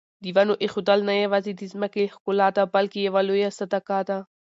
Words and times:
د 0.23 0.25
ونو 0.35 0.53
ایښودل 0.63 0.99
نه 1.09 1.13
یوازې 1.23 1.51
د 1.55 1.61
ځمکې 1.73 2.11
ښکلا 2.13 2.47
ده 2.57 2.63
بلکې 2.75 2.99
یوه 3.07 3.21
لویه 3.27 3.49
صدقه 3.59 3.97
ده. 4.09 4.17